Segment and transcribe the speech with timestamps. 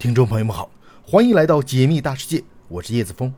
[0.00, 0.70] 听众朋友们好，
[1.06, 3.30] 欢迎来到解密大世界，我是叶子峰。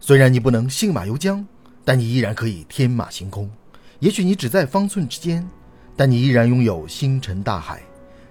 [0.00, 1.44] 虽然你不能信马由缰，
[1.84, 3.48] 但你依然可以天马行空。
[4.00, 5.48] 也许你只在方寸之间，
[5.94, 7.80] 但你依然拥有星辰大海。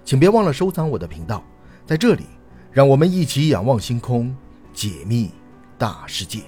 [0.04, 1.42] 请别忘了收藏我的频道，
[1.86, 2.24] 在这里，
[2.70, 4.36] 让我们一起仰望星空，
[4.74, 5.30] 解密
[5.78, 6.42] 大世界。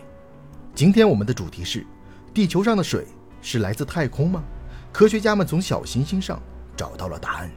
[0.74, 1.86] 今天我们的主题是：
[2.34, 3.06] 地球上的水
[3.40, 4.44] 是来自太空吗？
[4.92, 6.38] 科学家们从小行星上
[6.76, 7.50] 找到了答案。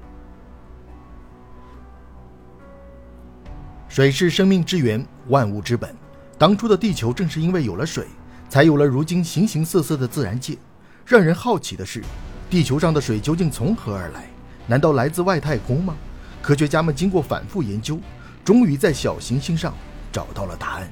[3.94, 5.96] 水是生命之源，万物之本。
[6.36, 8.08] 当初的地球正是因为有了水，
[8.50, 10.58] 才有了如今形形色色的自然界。
[11.06, 12.02] 让人好奇的是，
[12.50, 14.28] 地球上的水究竟从何而来？
[14.66, 15.96] 难道来自外太空吗？
[16.42, 18.00] 科学家们经过反复研究，
[18.44, 19.72] 终于在小行星上
[20.12, 20.92] 找到了答案。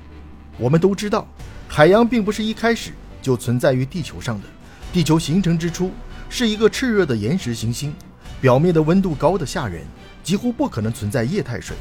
[0.60, 1.28] 我们都知道，
[1.68, 4.48] 海洋并不是一开始就存在于地球上的。
[4.94, 5.90] 地球形成之初
[6.30, 7.96] 是一个炽热的岩石行星，
[8.40, 9.82] 表面的温度高得吓人，
[10.24, 11.76] 几乎不可能存在液态水。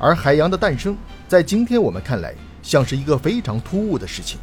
[0.00, 0.96] 而海洋的诞生，
[1.28, 4.38] 在今天我们看来，像是一个非常突兀的事情。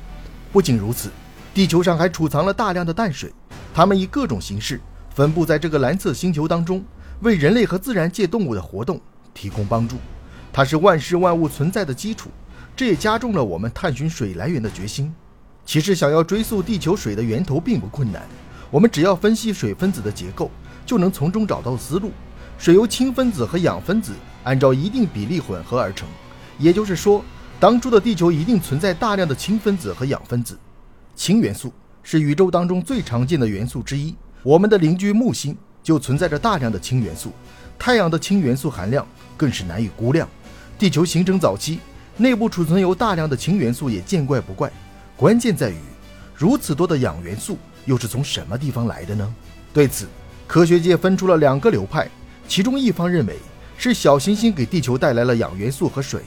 [0.51, 1.09] 不仅如此，
[1.51, 3.33] 地球上还储藏了大量的淡水，
[3.73, 6.85] 它们以各种形式分布在这个蓝色星球当中，
[7.21, 9.01] 为人类和自然界动物的活动
[9.33, 9.97] 提供帮助。
[10.53, 12.29] 它是万事万物存在的基础，
[12.75, 15.11] 这也加重了我们探寻水来源的决心。
[15.65, 18.21] 其实，想要追溯地球水的源头并不困难，
[18.69, 20.51] 我们只要分析水分子的结构，
[20.85, 22.11] 就能从中找到思路。
[22.59, 24.13] 水由氢分子和氧分子。
[24.47, 26.07] 按照一定比例混合而成，
[26.57, 27.21] 也就是说，
[27.59, 30.57] 当初的地球一定存在大量的氢分子和氧分子。
[31.17, 37.33] 氢元素是宇宙当中最常见的元素之一，我们的邻居木星就存在着大量的氢元素，
[37.77, 40.25] 太阳的氢元素含量更是难以估量。
[40.79, 41.81] 地球形成早期，
[42.15, 44.71] 内部储存有大量的氢元素也见怪不怪。
[45.17, 45.75] 关键在于，
[46.33, 49.35] 如此多的氧元素又是从什么地方来的呢？
[49.73, 50.07] 对此，
[50.47, 52.09] 科学界分出了两个流派，
[52.47, 53.35] 其中一方认为。
[53.77, 56.21] 是小行星给地球带来了氧元素和水，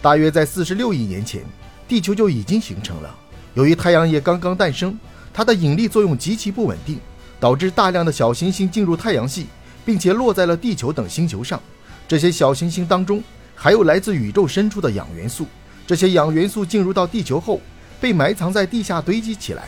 [0.00, 1.42] 大约在四十六亿年前，
[1.88, 3.14] 地球就已经形成了。
[3.54, 4.96] 由于太阳也刚刚诞生，
[5.32, 7.00] 它的引力作用极其不稳定，
[7.40, 9.46] 导致大量的小行星进入太阳系，
[9.84, 11.60] 并且落在了地球等星球上。
[12.06, 13.22] 这些小行星当中
[13.56, 15.46] 还有来自宇宙深处的氧元素，
[15.86, 17.60] 这些氧元素进入到地球后，
[18.00, 19.64] 被埋藏在地下堆积起来。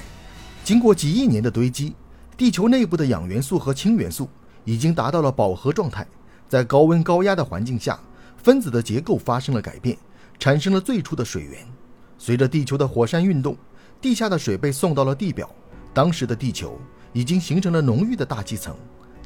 [0.62, 1.92] 经过几亿年的堆积，
[2.36, 4.28] 地球内部的氧元素和氢元素
[4.64, 6.06] 已经达到了饱和状态。
[6.48, 7.98] 在高温高压的环境下，
[8.36, 9.96] 分子的结构发生了改变，
[10.38, 11.66] 产生了最初的水源。
[12.18, 13.56] 随着地球的火山运动，
[14.00, 15.50] 地下的水被送到了地表。
[15.92, 16.78] 当时的地球
[17.12, 18.76] 已经形成了浓郁的大气层，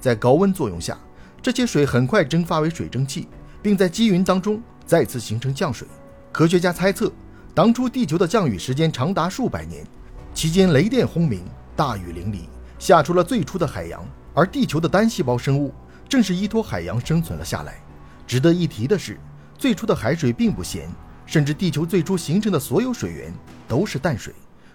[0.00, 0.98] 在高温作用下，
[1.42, 3.28] 这些水很快蒸发为水蒸气，
[3.60, 5.86] 并在积云当中再次形成降水。
[6.32, 7.12] 科学家猜测，
[7.54, 9.84] 当初地球的降雨时间长达数百年，
[10.32, 11.44] 期间雷电轰鸣，
[11.76, 12.44] 大雨淋漓，
[12.78, 14.02] 下出了最初的海洋。
[14.32, 15.74] 而地球的单细胞生物。
[16.10, 17.80] 正是依托海洋生存了下来。
[18.26, 19.16] 值得一提的是，
[19.56, 20.90] 最初的海水并不咸，
[21.24, 23.32] 甚至地球最初形成的所有水源
[23.68, 24.34] 都是淡水。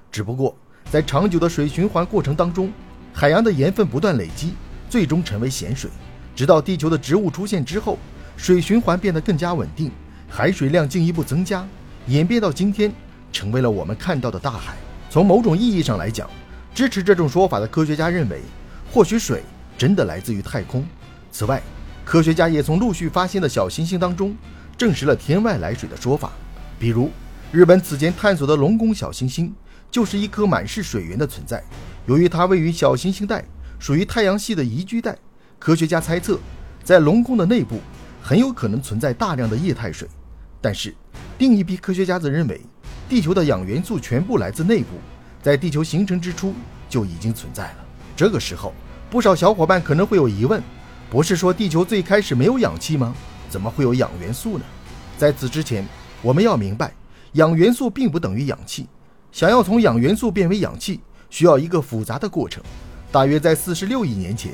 [0.09, 0.55] 只不过
[0.89, 2.71] 在长久的水循环过程当中，
[3.13, 4.53] 海洋的盐分不断累积，
[4.89, 5.91] 最终成为咸水。
[6.33, 7.99] 直到地球的植物出现之后，
[8.37, 9.91] 水循环变得更加稳定，
[10.29, 11.67] 海水量进一步增加，
[12.07, 12.93] 演变到今天，
[13.33, 14.75] 成为了我们看到的大海。
[15.09, 16.29] 从某种意义上来讲，
[16.73, 18.41] 支持这种说法的科学家认为，
[18.89, 19.43] 或许水
[19.77, 20.85] 真的来自于太空。
[21.37, 21.61] 此外，
[22.05, 24.33] 科学家也从陆续发现的小行星当中
[24.77, 26.31] 证实了天外来水的说法。
[26.79, 27.11] 比如，
[27.51, 29.53] 日本此前探索的龙宫小行星
[29.91, 31.61] 就是一颗满是水源的存在。
[32.05, 33.43] 由于它位于小行星带，
[33.79, 35.13] 属于太阳系的宜居带，
[35.59, 36.39] 科学家猜测，
[36.85, 37.81] 在龙宫的内部
[38.23, 40.07] 很有可能存在大量的液态水。
[40.61, 40.95] 但是，
[41.39, 42.61] 另一批科学家则认为，
[43.09, 44.91] 地球的氧元素全部来自内部，
[45.43, 46.53] 在地球形成之初
[46.87, 47.85] 就已经存在了。
[48.15, 48.73] 这个时候，
[49.09, 50.63] 不少小伙伴可能会有疑问。
[51.09, 53.15] 不是说地球最开始没有氧气吗？
[53.49, 54.65] 怎么会有氧元素呢？
[55.17, 55.87] 在此之前，
[56.21, 56.91] 我们要明白，
[57.33, 58.87] 氧元素并不等于氧气。
[59.31, 60.99] 想要从氧元素变为氧气，
[61.29, 62.61] 需要一个复杂的过程。
[63.11, 64.53] 大约在四十六亿年前，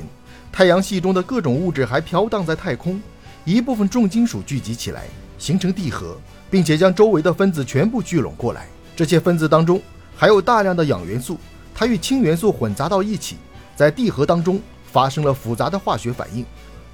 [0.52, 3.00] 太阳系中的各种物质还飘荡在太空，
[3.44, 5.04] 一部分重金属聚集起来，
[5.38, 6.16] 形成地核，
[6.50, 8.68] 并且将周围的分子全部聚拢过来。
[8.94, 9.80] 这些分子当中
[10.14, 11.38] 还有大量的氧元素，
[11.74, 13.36] 它与氢元素混杂到一起，
[13.74, 14.60] 在地核当中。
[14.92, 16.44] 发生了复杂的化学反应，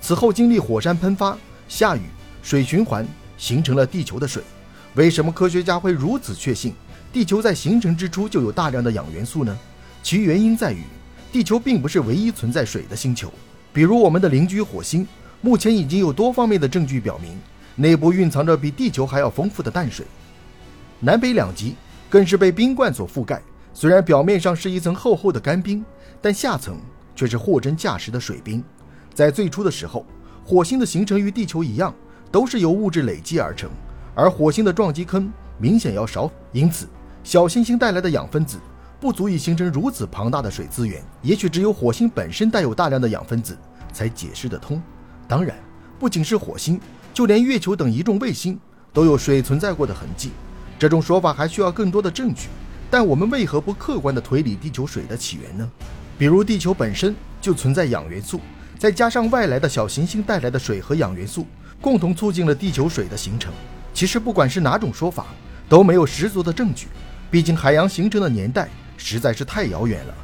[0.01, 1.37] 此后经历火山喷发、
[1.67, 2.03] 下雨、
[2.43, 3.05] 水循环，
[3.37, 4.43] 形成了地球的水。
[4.95, 6.73] 为什么科学家会如此确信
[7.13, 9.59] 地球在形成之初就有大量的氧元素呢？
[10.03, 10.83] 其原因在于，
[11.33, 13.33] 地球并不是唯一存在水的星球。
[13.73, 15.07] 比如我们的邻居火星，
[15.41, 17.37] 目前已经有多方面的证据表明，
[17.75, 20.07] 内部蕴藏着比地球还要丰富的淡水。
[21.01, 21.75] 南北两极
[22.09, 23.43] 更是被冰冠所覆盖，
[23.75, 25.85] 虽然表面上是一层厚厚的干冰，
[26.23, 26.79] 但下层。
[27.19, 28.63] 却是货真价实的水冰。
[29.13, 30.07] 在最初的时候，
[30.45, 31.93] 火星的形成与地球一样，
[32.31, 33.69] 都是由物质累积而成，
[34.15, 35.29] 而火星的撞击坑
[35.59, 36.87] 明显要少，因此
[37.25, 38.61] 小行星带来的氧分子
[39.01, 41.03] 不足以形成如此庞大的水资源。
[41.21, 43.59] 也许只有火星本身带有大量的氧分子
[43.93, 44.81] 才解释得通。
[45.27, 45.57] 当然，
[45.99, 46.81] 不仅是火星，
[47.13, 48.57] 就连月球等一众卫星
[48.93, 50.31] 都有水存在过的痕迹。
[50.79, 52.47] 这种说法还需要更多的证据。
[52.89, 55.69] 但我们为何不客观地推理地球水的起源呢？
[56.19, 58.41] 比如地球本身就存在氧元素，
[58.77, 61.47] 再加上外来的小行星带来的水和氧元素，
[61.81, 63.53] 共同促进了地球水的形成。
[63.95, 65.27] 其实不管是哪种说法，
[65.69, 66.89] 都没有十足的证据。
[67.31, 70.15] 毕竟海洋形成的年代实在是太遥远了，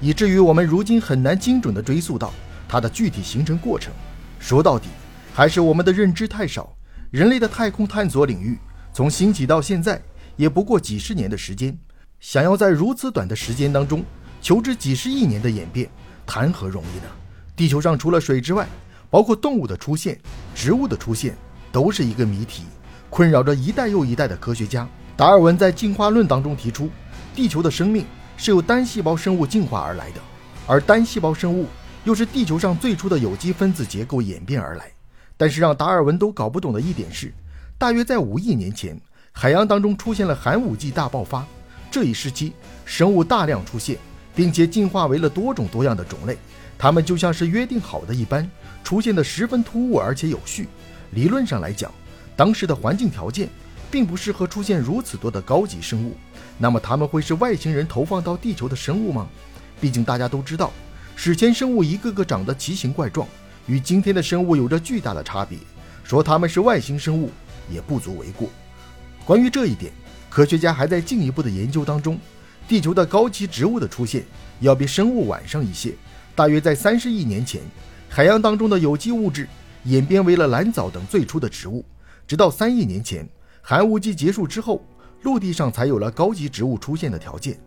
[0.00, 2.32] 以至于我们如今很难精准地追溯到
[2.68, 3.92] 它的具体形成过程。
[4.38, 4.86] 说到底，
[5.34, 6.72] 还是我们的认知太少。
[7.10, 8.56] 人类的太空探索领域
[8.92, 10.00] 从兴起到现在，
[10.36, 11.76] 也不过几十年的时间。
[12.20, 14.04] 想要在如此短的时间当中
[14.40, 15.88] 求知几十亿年的演变，
[16.26, 17.10] 谈何容易呢？
[17.54, 18.66] 地球上除了水之外，
[19.10, 20.18] 包括动物的出现、
[20.54, 21.36] 植物的出现，
[21.70, 22.64] 都是一个谜题，
[23.10, 24.88] 困扰着一代又一代的科学家。
[25.16, 26.88] 达尔文在进化论当中提出，
[27.34, 28.06] 地球的生命
[28.38, 30.20] 是由单细胞生物进化而来的，
[30.66, 31.66] 而单细胞生物
[32.04, 34.90] 又是地球上最初的有机分子结构演变而来。
[35.36, 37.32] 但是让达尔文都搞不懂的一点是，
[37.76, 38.98] 大约在五亿年前，
[39.32, 41.44] 海洋当中出现了寒武纪大爆发。
[41.90, 42.52] 这一时期，
[42.84, 43.98] 生物大量出现，
[44.34, 46.36] 并且进化为了多种多样的种类。
[46.78, 48.48] 它们就像是约定好的一般，
[48.82, 50.68] 出现的十分突兀而且有序。
[51.12, 51.92] 理论上来讲，
[52.36, 53.48] 当时的环境条件
[53.90, 56.16] 并不适合出现如此多的高级生物。
[56.56, 59.28] 那么，它们会是外星人投放到地球的生物吗？
[59.80, 60.72] 毕竟大家都知道，
[61.16, 63.28] 史前生物一个个长得奇形怪状，
[63.66, 65.58] 与今天的生物有着巨大的差别。
[66.02, 67.30] 说它们是外星生物
[67.70, 68.48] 也不足为过。
[69.24, 69.92] 关于这一点。
[70.30, 72.16] 科学家还在进一步的研究当中，
[72.70, 74.24] 地球的高级植物的出现
[74.60, 75.92] 要比生物晚上一些。
[76.36, 77.60] 大约在三十亿年前，
[78.08, 79.48] 海洋当中的有机物质
[79.86, 81.84] 演变为了蓝藻等最初的植物。
[82.28, 83.28] 直到三亿年前，
[83.60, 84.86] 寒武纪结束之后，
[85.22, 87.58] 陆地上才有了高级植物出现的条件。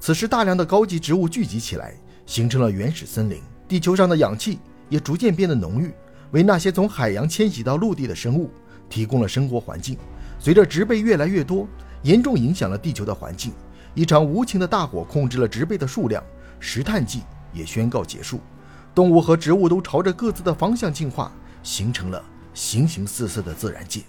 [0.00, 1.94] 此时，大量的高级植物聚集起来，
[2.26, 3.40] 形成了原始森林。
[3.68, 4.58] 地球上的氧气
[4.88, 5.92] 也逐渐变得浓郁，
[6.32, 8.50] 为那些从海洋迁徙到陆地的生物
[8.90, 9.96] 提供了生活环境。
[10.40, 11.64] 随着植被越来越多。
[12.04, 13.52] 严重影响了地球的环境，
[13.94, 16.22] 一场无情的大火控制了植被的数量，
[16.60, 18.40] 石炭纪也宣告结束，
[18.94, 21.32] 动物和植物都朝着各自的方向进化，
[21.62, 22.22] 形成了
[22.54, 24.02] 形形色色的自然界。